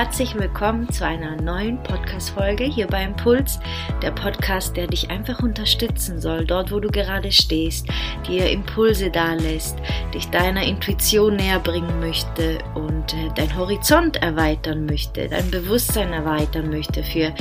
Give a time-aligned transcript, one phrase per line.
[0.00, 3.60] herzlich willkommen zu einer neuen Podcast-Folge hier bei Impuls,
[4.00, 7.86] der Podcast, der dich einfach unterstützen soll, dort wo du gerade stehst,
[8.26, 9.76] dir Impulse dalässt,
[10.14, 16.70] dich deiner Intuition näher bringen möchte und äh, dein Horizont erweitern möchte, dein Bewusstsein erweitern
[16.70, 17.34] möchte für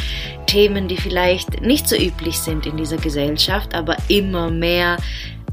[0.46, 4.98] Themen, die vielleicht nicht so üblich sind in dieser Gesellschaft, aber immer mehr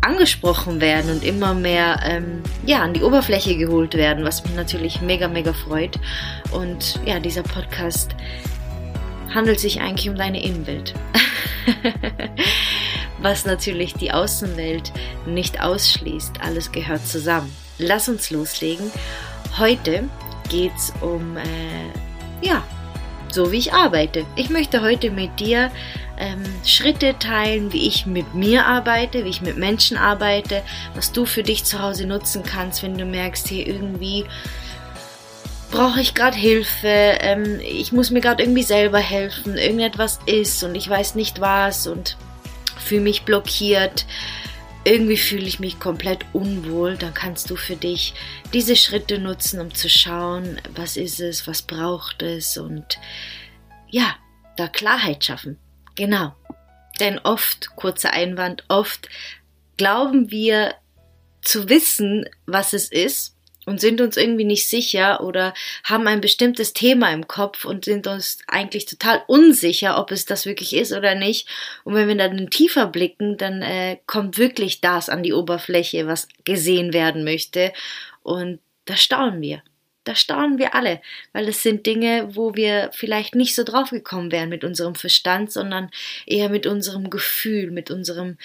[0.01, 5.01] angesprochen werden und immer mehr ähm, ja, an die Oberfläche geholt werden, was mich natürlich
[5.01, 5.99] mega, mega freut.
[6.53, 8.15] Und ja, dieser Podcast
[9.35, 10.95] handelt sich eigentlich um deine Innenwelt.
[13.21, 14.93] was natürlich die Außenwelt
[15.27, 16.41] nicht ausschließt.
[16.41, 17.55] Alles gehört zusammen.
[17.79, 18.91] Lass uns loslegen.
[19.59, 20.05] Heute
[20.49, 22.63] geht es um, äh, ja,
[23.29, 24.25] so wie ich arbeite.
[24.37, 25.71] Ich möchte heute mit dir
[26.19, 30.63] ähm, Schritte teilen, wie ich mit mir arbeite, wie ich mit Menschen arbeite,
[30.95, 34.25] was du für dich zu Hause nutzen kannst, wenn du merkst, hier irgendwie
[35.71, 40.75] brauche ich gerade Hilfe, ähm, ich muss mir gerade irgendwie selber helfen, irgendetwas ist und
[40.75, 42.17] ich weiß nicht was und
[42.79, 44.07] fühle mich blockiert
[44.87, 48.15] irgendwie fühle ich mich komplett unwohl, dann kannst du für dich
[48.53, 53.01] diese Schritte nutzen, um zu schauen, was ist es, was braucht es und
[53.89, 54.15] ja,
[54.57, 55.59] da Klarheit schaffen.
[55.97, 56.35] Genau.
[57.01, 59.09] Denn oft, kurzer Einwand, oft
[59.77, 60.75] glauben wir
[61.43, 65.53] zu wissen, was es ist und sind uns irgendwie nicht sicher oder
[65.85, 70.47] haben ein bestimmtes Thema im Kopf und sind uns eigentlich total unsicher, ob es das
[70.47, 71.49] wirklich ist oder nicht.
[71.85, 76.29] Und wenn wir dann tiefer blicken, dann äh, kommt wirklich das an die Oberfläche, was
[76.45, 77.73] gesehen werden möchte.
[78.23, 79.63] Und da staunen wir.
[80.07, 81.01] Da staunen wir alle,
[81.33, 85.51] weil es sind Dinge, wo wir vielleicht nicht so drauf gekommen wären mit unserem Verstand,
[85.51, 85.91] sondern
[86.27, 88.39] eher mit unserem Gefühl, mit unserem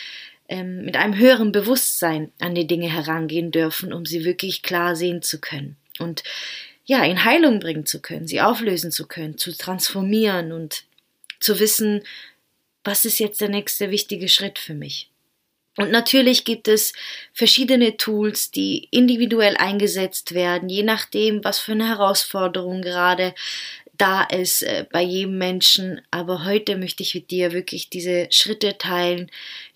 [0.49, 5.21] ähm, mit einem höheren Bewusstsein an die Dinge herangehen dürfen, um sie wirklich klar sehen
[5.21, 6.23] zu können und
[6.83, 10.85] ja, in Heilung bringen zu können, sie auflösen zu können, zu transformieren und
[11.39, 12.01] zu wissen,
[12.83, 15.10] was ist jetzt der nächste wichtige Schritt für mich.
[15.77, 16.93] Und natürlich gibt es
[17.33, 23.33] verschiedene Tools, die individuell eingesetzt werden, je nachdem, was für eine Herausforderung gerade
[23.97, 26.01] da ist äh, bei jedem Menschen.
[26.09, 29.29] Aber heute möchte ich mit dir wirklich diese Schritte teilen,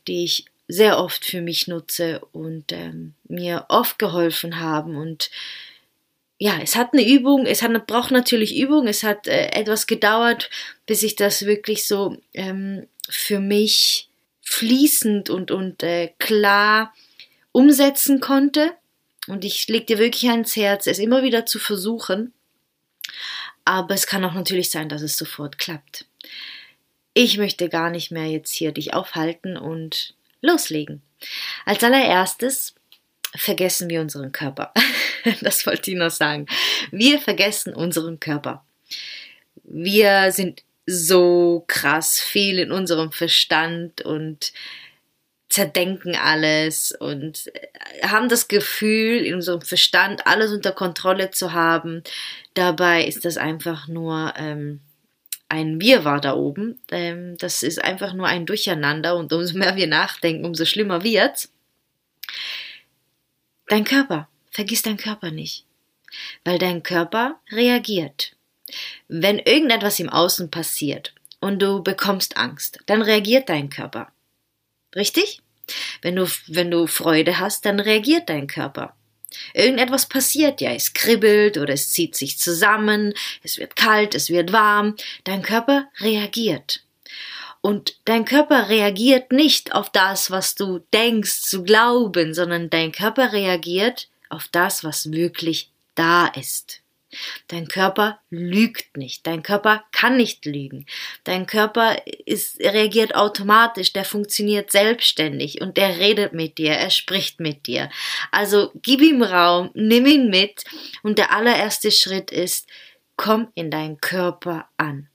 [0.07, 5.29] die ich sehr oft für mich nutze und ähm, mir oft geholfen haben und
[6.37, 10.49] ja, es hat eine Übung, es hat, braucht natürlich Übung, es hat äh, etwas gedauert,
[10.85, 14.09] bis ich das wirklich so ähm, für mich
[14.45, 16.93] fließend und, und äh, klar
[17.51, 18.73] umsetzen konnte.
[19.27, 22.33] Und ich leg dir wirklich ans Herz, es immer wieder zu versuchen.
[23.65, 26.05] Aber es kann auch natürlich sein, dass es sofort klappt.
[27.13, 31.01] Ich möchte gar nicht mehr jetzt hier dich aufhalten und loslegen.
[31.65, 32.75] Als allererstes
[33.35, 34.73] vergessen wir unseren Körper.
[35.41, 36.45] das wollte ich noch sagen.
[36.91, 38.63] Wir vergessen unseren Körper.
[39.63, 44.53] Wir sind so krass viel in unserem Verstand und
[45.49, 47.51] zerdenken alles und
[48.03, 52.03] haben das Gefühl, in unserem Verstand alles unter Kontrolle zu haben.
[52.55, 54.81] Dabei ist das einfach nur ähm,
[55.47, 56.79] ein Wirrwarr da oben.
[56.91, 61.51] Ähm, das ist einfach nur ein Durcheinander und umso mehr wir nachdenken, umso schlimmer wird's.
[63.67, 65.65] Dein Körper, vergiss deinen Körper nicht,
[66.43, 68.34] weil dein Körper reagiert.
[69.07, 74.11] Wenn irgendetwas im Außen passiert und du bekommst Angst, dann reagiert dein Körper.
[74.95, 75.41] Richtig?
[76.01, 78.95] Wenn du, wenn du Freude hast, dann reagiert dein Körper.
[79.53, 84.53] Irgendetwas passiert ja, es kribbelt oder es zieht sich zusammen, es wird kalt, es wird
[84.53, 86.81] warm, dein Körper reagiert.
[87.61, 93.33] Und dein Körper reagiert nicht auf das, was du denkst zu glauben, sondern dein Körper
[93.33, 96.81] reagiert auf das, was wirklich da ist.
[97.47, 99.25] Dein Körper lügt nicht.
[99.27, 100.85] Dein Körper kann nicht lügen.
[101.23, 103.93] Dein Körper ist, reagiert automatisch.
[103.93, 106.73] Der funktioniert selbstständig und der redet mit dir.
[106.73, 107.89] Er spricht mit dir.
[108.31, 110.63] Also gib ihm Raum, nimm ihn mit.
[111.03, 112.67] Und der allererste Schritt ist,
[113.15, 115.07] komm in deinen Körper an.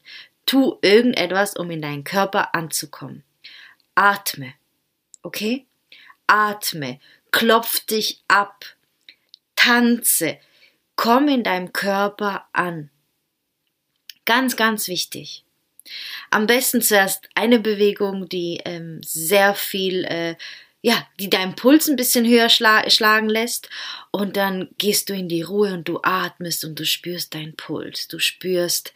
[0.46, 3.22] Tu irgendetwas, um in deinen Körper anzukommen.
[3.94, 4.54] Atme.
[5.22, 5.66] Okay?
[6.26, 6.98] Atme.
[7.30, 8.64] Klopf dich ab.
[9.54, 10.38] Tanze
[11.02, 12.90] Komm in deinem Körper an.
[14.26, 15.44] Ganz, ganz wichtig.
[16.28, 20.36] Am besten zuerst eine Bewegung, die ähm, sehr viel, äh,
[20.82, 23.70] ja, die deinen Puls ein bisschen höher schla schlagen lässt.
[24.10, 28.06] Und dann gehst du in die Ruhe und du atmest und du spürst deinen Puls.
[28.06, 28.92] Du spürst,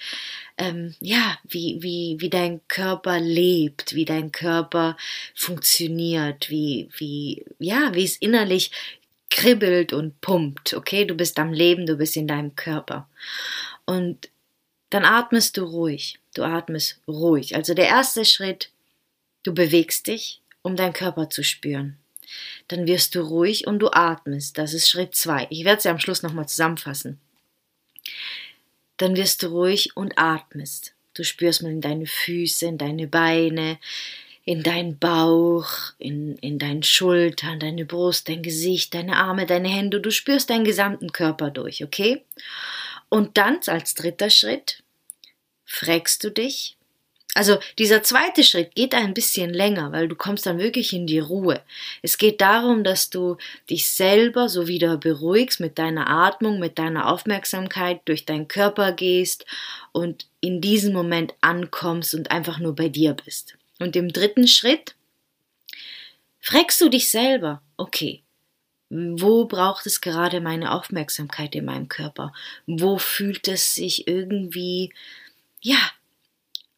[0.59, 4.99] ähm, ja, wie, wie, wie dein Körper lebt, wie dein Körper
[5.35, 8.73] funktioniert, wie, wie, ja, wie es innerlich
[9.35, 11.05] kribbelt und pumpt, okay?
[11.05, 13.09] Du bist am Leben, du bist in deinem Körper.
[13.85, 14.31] Und
[14.91, 16.21] dann atmest du ruhig.
[16.35, 17.57] Du atmest ruhig.
[17.57, 18.71] Also der erste Schritt,
[19.43, 21.99] du bewegst dich, um deinen Körper zu spüren.
[22.69, 24.57] Dann wirst du ruhig und du atmest.
[24.57, 25.49] Das ist Schritt zwei.
[25.51, 27.21] Ich werde es ja am Schluss nochmal zusammenfassen.
[28.99, 30.95] Dann wirst du ruhig und atmest.
[31.13, 33.79] Du spürst mal in deine Füße, in deine Beine,
[34.45, 35.69] in deinen Bauch,
[35.99, 40.01] in, in deinen Schultern, deine Brust, dein Gesicht, deine Arme, deine Hände.
[40.01, 42.25] Du spürst deinen gesamten Körper durch, okay?
[43.09, 44.83] Und dann als dritter Schritt
[45.65, 46.77] fragst du dich,
[47.35, 51.19] also dieser zweite Schritt geht ein bisschen länger, weil du kommst dann wirklich in die
[51.19, 51.61] Ruhe.
[52.01, 53.39] Es geht darum, dass du
[53.69, 59.47] dich selber so wieder beruhigst mit deiner Atmung, mit deiner Aufmerksamkeit durch deinen Körper gehst
[59.91, 63.57] und in diesem Moment ankommst und einfach nur bei dir bist.
[63.85, 64.95] Und im dritten Schritt
[66.41, 68.23] fragst du dich selber, okay,
[68.89, 72.33] wo braucht es gerade meine Aufmerksamkeit in meinem Körper?
[72.67, 74.95] Wo fühlt es sich irgendwie,
[75.61, 75.77] ja,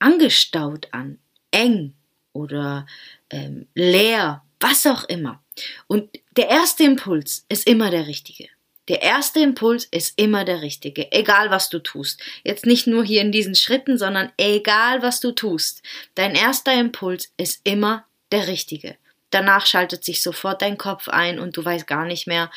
[0.01, 1.21] angestaut an,
[1.53, 1.95] eng
[2.33, 2.89] oder
[3.31, 5.41] ähm, leer, was auch immer.
[5.87, 8.49] Und der erste Impuls ist immer der richtige.
[8.89, 12.23] Der erste Impuls ist immer der richtige, egal was du tust.
[12.45, 15.83] Jetzt nicht nur hier in diesen Schritten, sondern egal was du tust.
[16.15, 18.97] Dein erster Impuls ist immer der richtige.
[19.31, 22.51] Danach schaltet sich sofort dein Kopf ein und du weißt gar nicht mehr,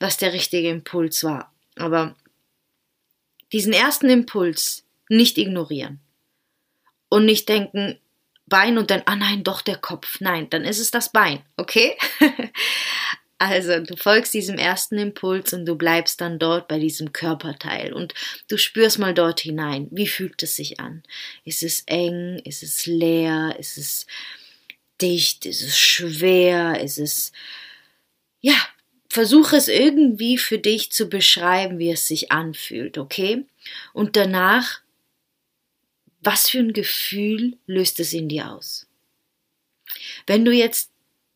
[0.00, 1.52] was der richtige Impuls war.
[1.76, 2.16] Aber
[3.52, 6.00] diesen ersten Impuls nicht ignorieren
[7.10, 7.98] und nicht denken,
[8.46, 10.20] Bein und dann, ah nein, doch der Kopf.
[10.20, 11.96] Nein, dann ist es das Bein, okay?
[13.50, 18.14] also du folgst diesem ersten Impuls und du bleibst dann dort bei diesem Körperteil und
[18.48, 19.88] du spürst mal dort hinein.
[19.90, 21.02] Wie fühlt es sich an?
[21.44, 22.40] Ist es eng?
[22.44, 23.56] Ist es leer?
[23.58, 24.06] Ist es
[25.00, 25.46] dicht?
[25.46, 26.80] Ist es schwer?
[26.80, 27.32] Ist es,
[28.40, 28.56] ja,
[29.08, 33.44] versuche es irgendwie für dich zu beschreiben, wie es sich anfühlt, okay?
[33.92, 34.82] Und danach
[36.24, 38.86] was für ein Gefühl löst es in dir aus?
[40.26, 40.90] Wenn du jetzt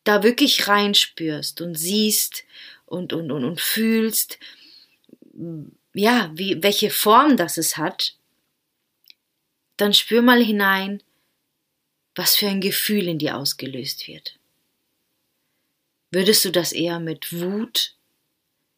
[0.09, 2.43] da wirklich reinspürst und siehst
[2.87, 4.39] und, und, und, und fühlst,
[5.93, 8.15] ja, wie, welche Form das es hat,
[9.77, 11.03] dann spür mal hinein,
[12.15, 14.39] was für ein Gefühl in dir ausgelöst wird.
[16.09, 17.95] Würdest du das eher mit Wut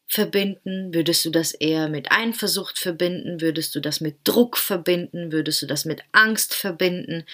[0.06, 0.92] verbinden?
[0.92, 3.40] Würdest du das eher mit Eifersucht verbinden?
[3.40, 5.32] Würdest du das mit Druck verbinden?
[5.32, 7.24] Würdest du das mit Angst verbinden?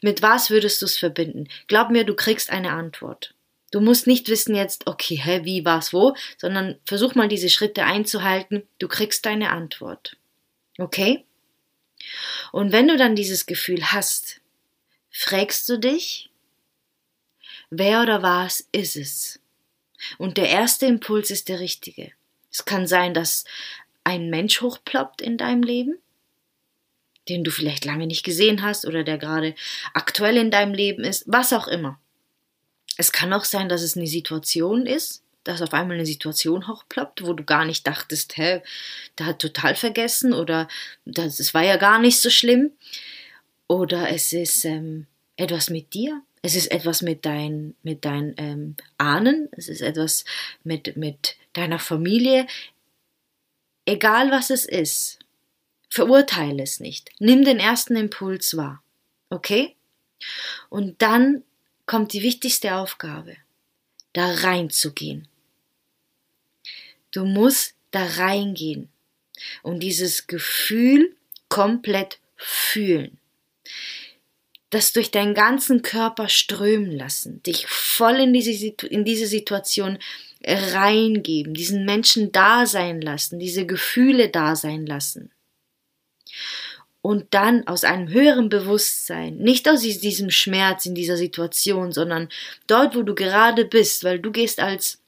[0.00, 1.48] Mit was würdest du es verbinden?
[1.66, 3.34] Glaub mir, du kriegst eine Antwort.
[3.70, 7.84] Du musst nicht wissen jetzt, okay, hä, wie, was, wo, sondern versuch mal diese Schritte
[7.84, 8.66] einzuhalten.
[8.78, 10.16] Du kriegst deine Antwort.
[10.78, 11.24] Okay?
[12.52, 14.40] Und wenn du dann dieses Gefühl hast,
[15.10, 16.30] fragst du dich,
[17.70, 19.40] wer oder was ist es?
[20.16, 22.12] Und der erste Impuls ist der richtige.
[22.50, 23.44] Es kann sein, dass
[24.04, 25.98] ein Mensch hochploppt in deinem Leben,
[27.28, 29.54] den du vielleicht lange nicht gesehen hast oder der gerade
[29.94, 31.98] aktuell in deinem Leben ist, was auch immer.
[32.96, 37.24] Es kann auch sein, dass es eine Situation ist, dass auf einmal eine Situation hochploppt,
[37.24, 38.60] wo du gar nicht dachtest, hä,
[39.16, 40.68] da hat total vergessen oder
[41.04, 42.72] das, das war ja gar nicht so schlimm.
[43.66, 48.76] Oder es ist ähm, etwas mit dir, es ist etwas mit, dein, mit deinen ähm,
[48.96, 50.24] Ahnen, es ist etwas
[50.64, 52.46] mit, mit deiner Familie.
[53.84, 55.18] Egal was es ist,
[55.88, 57.10] verurteile es nicht.
[57.18, 58.82] Nimm den ersten Impuls wahr.
[59.30, 59.76] Okay?
[60.68, 61.44] Und dann
[61.86, 63.36] kommt die wichtigste Aufgabe,
[64.12, 65.28] da reinzugehen.
[67.12, 68.90] Du musst da reingehen
[69.62, 71.16] und dieses Gefühl
[71.48, 73.18] komplett fühlen
[74.70, 79.98] das durch deinen ganzen Körper strömen lassen, dich voll in diese, in diese Situation
[80.44, 85.30] reingeben, diesen Menschen da sein lassen, diese Gefühle da sein lassen.
[87.08, 92.28] Und dann aus einem höheren Bewusstsein, nicht aus diesem Schmerz in dieser Situation, sondern
[92.66, 94.98] dort, wo du gerade bist, weil du gehst als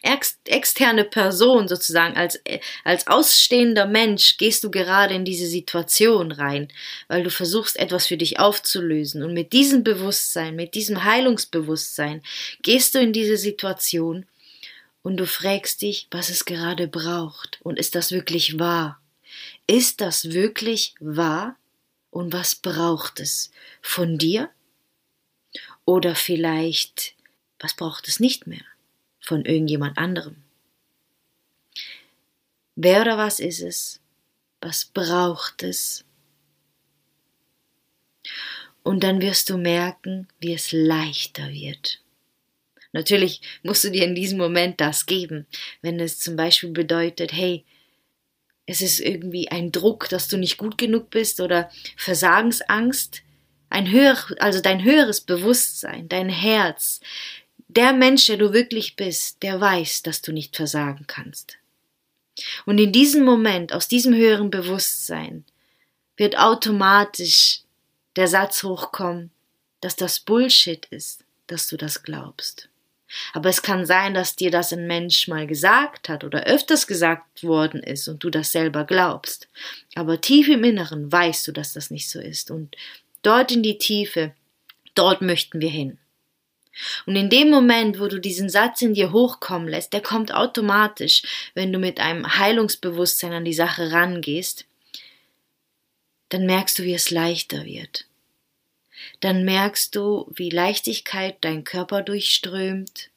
[0.00, 2.40] ex externe Person sozusagen, als,
[2.82, 6.68] als ausstehender Mensch gehst du gerade in diese Situation rein,
[7.08, 9.22] weil du versuchst etwas für dich aufzulösen.
[9.22, 12.22] Und mit diesem Bewusstsein, mit diesem Heilungsbewusstsein
[12.62, 14.24] gehst du in diese Situation
[15.02, 17.58] und du fragst dich, was es gerade braucht.
[17.62, 18.98] Und ist das wirklich wahr?
[19.66, 21.56] Ist das wirklich wahr?
[22.10, 23.50] Und was braucht es?
[23.82, 24.50] Von dir?
[25.84, 27.14] Oder vielleicht,
[27.58, 28.64] was braucht es nicht mehr?
[29.24, 30.36] von irgendjemand anderem.
[32.76, 34.00] Wer oder was ist es?
[34.60, 36.04] Was braucht es?
[38.82, 42.00] Und dann wirst du merken, wie es leichter wird.
[42.92, 45.46] Natürlich musst du dir in diesem Moment das geben,
[45.80, 47.64] wenn es zum Beispiel bedeutet, hey,
[48.66, 53.22] es ist irgendwie ein Druck, dass du nicht gut genug bist oder Versagensangst.
[53.68, 57.00] Ein höher, also dein höheres Bewusstsein, dein Herz,
[57.68, 61.58] der Mensch, der du wirklich bist, der weiß, dass du nicht versagen kannst.
[62.66, 65.44] Und in diesem Moment, aus diesem höheren Bewusstsein,
[66.16, 67.62] wird automatisch
[68.16, 69.30] der Satz hochkommen,
[69.80, 72.68] dass das Bullshit ist, dass du das glaubst.
[73.32, 77.44] Aber es kann sein, dass dir das ein Mensch mal gesagt hat oder öfters gesagt
[77.44, 79.48] worden ist und du das selber glaubst.
[79.94, 82.50] Aber tief im Inneren weißt du, dass das nicht so ist.
[82.50, 82.76] Und
[83.22, 84.34] dort in die Tiefe,
[84.94, 85.98] dort möchten wir hin.
[87.06, 91.22] Und in dem Moment, wo du diesen Satz in dir hochkommen lässt, der kommt automatisch,
[91.54, 94.66] wenn du mit einem Heilungsbewusstsein an die Sache rangehst,
[96.30, 98.06] dann merkst du, wie es leichter wird
[99.24, 103.08] dann merkst du, wie Leichtigkeit dein Körper durchströmt,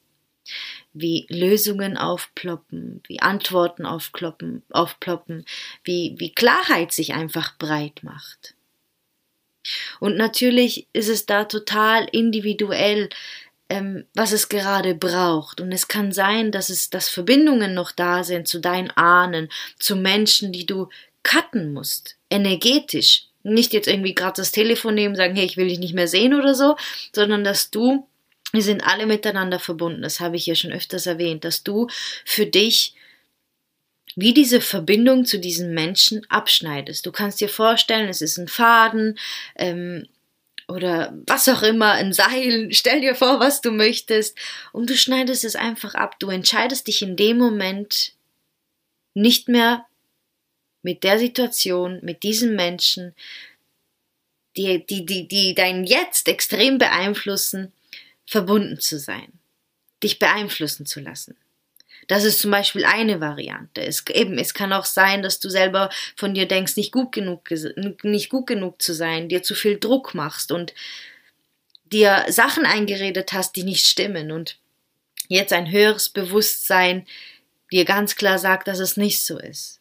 [0.94, 5.44] wie Lösungen aufploppen, wie Antworten aufploppen, aufploppen
[5.84, 8.54] wie, wie Klarheit sich einfach breit macht.
[10.00, 13.10] Und natürlich ist es da total individuell,
[13.68, 15.60] ähm, was es gerade braucht.
[15.60, 19.94] Und es kann sein, dass es, dass Verbindungen noch da sind zu deinen Ahnen, zu
[19.94, 20.88] Menschen, die du
[21.22, 25.78] cutten musst, energetisch, nicht jetzt irgendwie gerade das Telefon nehmen sagen, hey, ich will dich
[25.78, 26.76] nicht mehr sehen oder so,
[27.12, 28.06] sondern dass du,
[28.52, 31.88] wir sind alle miteinander verbunden, das habe ich ja schon öfters erwähnt, dass du
[32.24, 32.94] für dich
[34.16, 37.06] wie diese Verbindung zu diesen Menschen abschneidest.
[37.06, 39.16] Du kannst dir vorstellen, es ist ein Faden
[39.54, 40.08] ähm,
[40.66, 42.68] oder was auch immer, ein Seil.
[42.72, 44.36] Stell dir vor, was du möchtest
[44.72, 46.18] und du schneidest es einfach ab.
[46.18, 48.12] Du entscheidest dich in dem Moment
[49.14, 49.84] nicht mehr
[50.82, 53.14] mit der Situation, mit diesem Menschen,
[54.56, 57.72] die, die, die, die dein Jetzt extrem beeinflussen,
[58.26, 59.32] verbunden zu sein,
[60.02, 61.36] dich beeinflussen zu lassen.
[62.08, 63.82] Das ist zum Beispiel eine Variante.
[63.82, 67.50] Es, eben, es kann auch sein, dass du selber von dir denkst, nicht gut genug,
[68.02, 70.74] nicht gut genug zu sein, dir zu viel Druck machst und
[71.84, 74.58] dir Sachen eingeredet hast, die nicht stimmen und
[75.28, 77.06] jetzt ein höheres Bewusstsein
[77.70, 79.77] dir ganz klar sagt, dass es nicht so ist.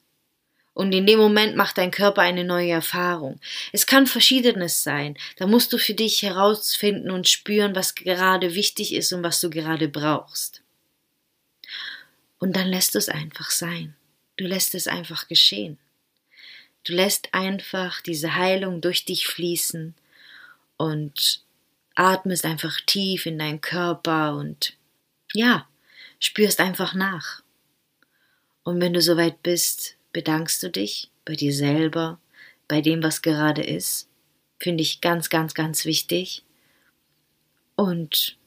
[0.78, 3.40] Und in dem Moment macht dein Körper eine neue Erfahrung.
[3.74, 5.18] Es kann verschiedenes sein.
[5.38, 9.50] Da musst du für dich herausfinden und spüren, was gerade wichtig ist und was du
[9.50, 10.62] gerade brauchst.
[12.38, 13.96] Und dann lässt du es einfach sein.
[14.36, 15.80] Du lässt es einfach geschehen.
[16.84, 19.96] Du lässt einfach diese Heilung durch dich fließen
[20.78, 21.42] und
[21.96, 24.78] atmest einfach tief in deinen Körper und
[25.34, 25.68] ja,
[26.20, 27.42] spürst einfach nach.
[28.62, 32.20] Und wenn du soweit bist, bedankst du dich bei dir selber,
[32.68, 34.10] bei dem, was gerade ist.
[34.60, 36.44] Finde ich ganz, ganz, ganz wichtig.
[37.76, 38.38] Und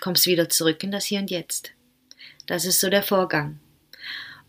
[0.00, 1.72] kommst wieder zurück in das Hier und Jetzt.
[2.46, 3.58] Das ist so der Vorgang.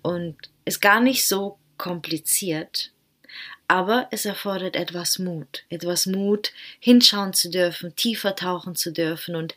[0.01, 2.92] Und ist gar nicht so kompliziert,
[3.68, 5.63] aber es erfordert etwas Mut.
[5.70, 9.56] Etwas Mut, hinschauen zu dürfen, tiefer tauchen zu dürfen und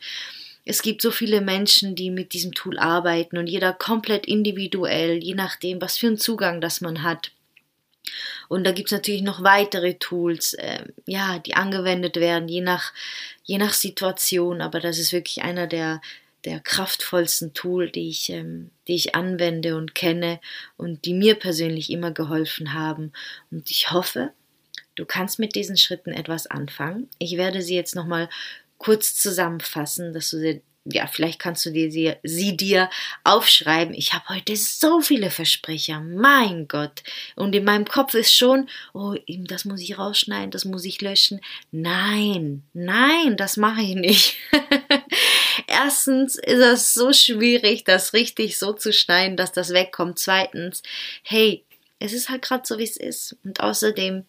[0.65, 5.35] es gibt so viele Menschen, die mit diesem Tool arbeiten und jeder komplett individuell, je
[5.35, 7.31] nachdem, was für einen Zugang das man hat.
[8.47, 12.93] Und da gibt es natürlich noch weitere Tools, äh, ja, die angewendet werden, je nach,
[13.43, 14.61] je nach Situation.
[14.61, 16.01] Aber das ist wirklich einer der,
[16.45, 20.39] der kraftvollsten Tool, die ich, ähm, die ich anwende und kenne
[20.77, 23.13] und die mir persönlich immer geholfen haben.
[23.51, 24.31] Und ich hoffe,
[24.95, 27.09] du kannst mit diesen Schritten etwas anfangen.
[27.19, 28.29] Ich werde sie jetzt nochmal
[28.83, 32.89] kurz zusammenfassen, dass du sie, ja, vielleicht kannst du dir sie, sie dir
[33.23, 33.93] aufschreiben.
[33.93, 37.03] Ich habe heute so viele Versprecher, mein Gott.
[37.35, 41.39] Und in meinem Kopf ist schon, oh, das muss ich rausschneiden, das muss ich löschen.
[41.71, 44.35] Nein, nein, das mache ich nicht.
[45.67, 50.19] Erstens ist es so schwierig, das richtig so zu schneiden, dass das wegkommt.
[50.19, 50.83] Zweitens,
[51.23, 51.63] hey,
[51.99, 53.37] es ist halt gerade so, wie es ist.
[53.45, 54.25] Und außerdem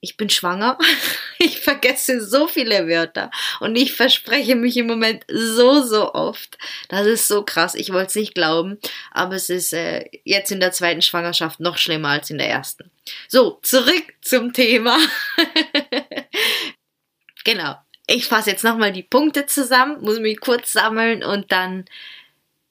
[0.00, 0.78] ich bin schwanger,
[1.38, 6.58] ich vergesse so viele Wörter und ich verspreche mich im Moment so, so oft.
[6.88, 8.78] Das ist so krass, ich wollte es nicht glauben,
[9.10, 12.90] aber es ist äh, jetzt in der zweiten Schwangerschaft noch schlimmer als in der ersten.
[13.28, 14.98] So, zurück zum Thema.
[17.44, 17.76] genau,
[18.06, 21.84] ich fasse jetzt nochmal die Punkte zusammen, muss mich kurz sammeln und dann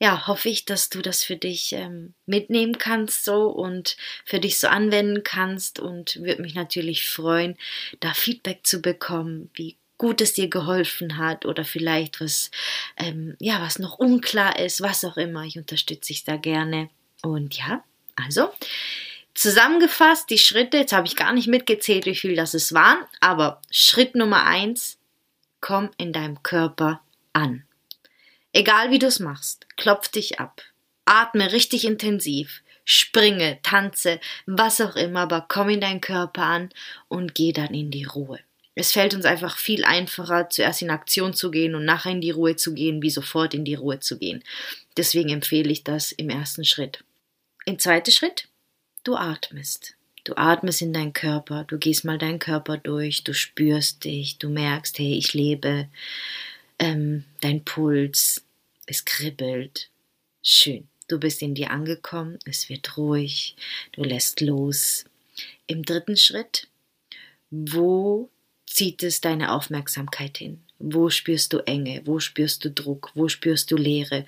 [0.05, 4.59] ja, hoffe ich, dass du das für dich ähm, mitnehmen kannst so und für dich
[4.59, 7.57] so anwenden kannst und würde mich natürlich freuen,
[8.01, 12.51] da Feedback zu bekommen, wie gut es dir geholfen hat oder vielleicht was,
[12.97, 15.41] ähm, ja, was noch unklar ist, was auch immer.
[15.41, 16.91] Ich unterstütze dich da gerne.
[17.23, 17.83] Und ja,
[18.15, 18.51] also
[19.33, 23.59] zusammengefasst die Schritte, jetzt habe ich gar nicht mitgezählt, wie viel das es waren, aber
[23.71, 24.99] Schritt Nummer eins,
[25.61, 27.01] komm in deinem Körper
[27.33, 27.63] an.
[28.57, 30.61] Egal wie du es machst, klopf dich ab.
[31.03, 32.61] Atme richtig intensiv.
[32.87, 36.69] springe, tanze, was auch immer, aber komm in deinen Körper an
[37.09, 38.39] und geh dann in die Ruhe.
[38.75, 42.31] Es fällt uns einfach viel einfacher, zuerst in Aktion zu gehen und nachher in die
[42.31, 44.43] Ruhe zu gehen, wie sofort in die Ruhe zu gehen.
[44.95, 47.03] Deswegen empfehle ich das im ersten Schritt.
[47.65, 48.47] Im zweiten Schritt,
[49.03, 49.95] du atmest.
[50.23, 54.47] Du atmest in deinen Körper, du gehst mal deinen Körper durch, du spürst dich, du
[54.49, 55.87] merkst, hey, ich lebe,
[56.79, 58.44] ähm, dein Puls,
[58.85, 59.89] es kribbelt.
[60.41, 60.87] Schön.
[61.07, 63.55] Du bist in dir angekommen, es wird ruhig,
[63.91, 65.05] du lässt los.
[65.67, 66.67] Im dritten Schritt,
[67.51, 68.29] wo
[68.65, 70.63] zieht es deine Aufmerksamkeit hin?
[70.79, 72.01] Wo spürst du Enge?
[72.05, 73.11] Wo spürst du Druck?
[73.13, 74.25] Wo spürst du Leere?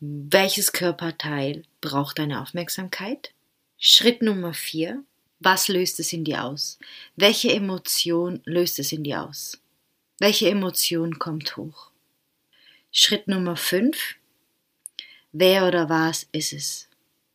[0.00, 3.32] Welches Körperteil braucht deine Aufmerksamkeit?
[3.78, 5.04] Schritt Nummer vier.
[5.38, 6.78] Was löst es in dir aus?
[7.14, 9.60] Welche Emotion löst es in dir aus?
[10.18, 11.91] Welche Emotion kommt hoch?
[12.94, 14.16] Schritt Nummer fünf.
[15.32, 16.88] Wer oder was ist es?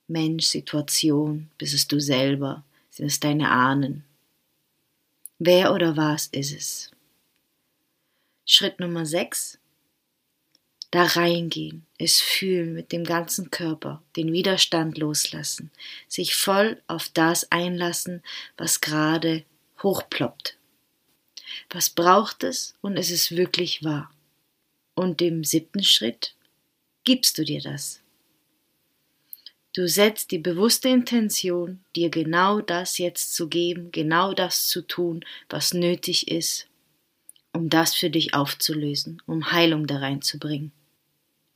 [0.08, 2.64] Mensch, Situation, bist es du selber?
[2.92, 4.04] Sind es deine Ahnen?
[5.40, 6.92] Wer oder was ist es?
[8.46, 9.58] Schritt Nummer 6.
[10.92, 15.72] Da reingehen, es fühlen mit dem ganzen Körper, den Widerstand loslassen,
[16.08, 18.22] sich voll auf das einlassen,
[18.58, 19.44] was gerade
[19.82, 20.56] hochploppt.
[21.72, 24.12] Was braucht es und es ist wirklich wahr?
[24.98, 26.34] Und im siebten Schritt
[27.04, 28.02] gibst du dir das.
[29.76, 35.24] Du setzt die bewusste Intention, dir genau das jetzt zu geben, genau das zu tun,
[35.50, 36.66] was nötig ist,
[37.54, 40.72] um das für dich aufzulösen, um Heilung da reinzubringen.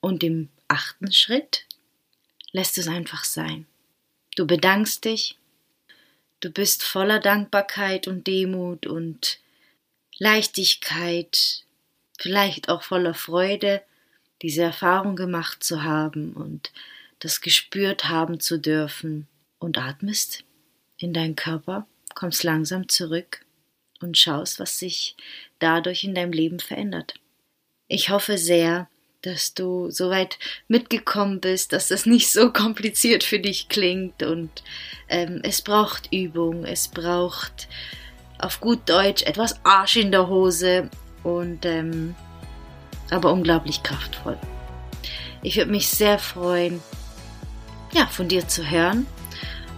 [0.02, 1.66] Und im achten Schritt
[2.52, 3.66] lässt es einfach sein.
[4.36, 5.36] Du bedankst dich,
[6.42, 9.40] du bist voller Dankbarkeit und Demut und
[10.20, 11.66] Leichtigkeit,
[12.22, 13.82] vielleicht auch voller Freude,
[14.42, 16.72] diese Erfahrung gemacht zu haben und
[17.20, 19.28] das gespürt haben zu dürfen
[19.60, 20.44] und atmest
[20.98, 23.46] in deinen Körper, kommst langsam zurück
[24.02, 25.16] und schaust, was sich
[25.60, 27.16] dadurch in deinem Leben verändert.
[27.88, 28.88] Ich hoffe sehr,
[29.22, 34.64] dass du soweit mitgekommen bist, dass das nicht so kompliziert für dich klingt und
[35.10, 37.68] ähm, es braucht Übung, es braucht
[38.40, 40.90] auf gut Deutsch etwas Arsch in der Hose
[41.24, 42.16] und ähm,
[43.10, 44.38] aber unglaublich kraftvoll.
[45.42, 46.82] Ich würde mich sehr freuen,
[47.94, 49.06] ja, von dir zu hören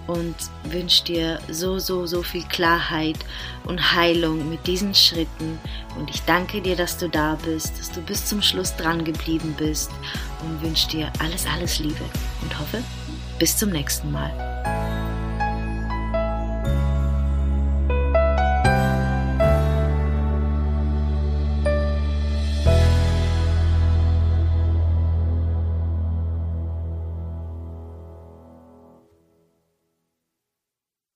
[0.08, 3.18] und wünsche dir so, so, so viel Klarheit
[3.66, 5.58] und Heilung mit diesen Schritten.
[5.98, 9.56] Und ich danke dir, dass du da bist, dass du bis zum Schluss dran geblieben
[9.58, 9.92] bist
[10.42, 12.04] und wünsche dir alles, alles Liebe
[12.42, 12.84] und hoffe,
[13.40, 14.53] bis zum nächsten Mal.